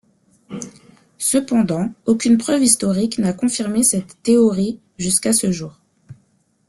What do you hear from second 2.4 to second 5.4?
historique n'a confirmé cette théorie jusqu'à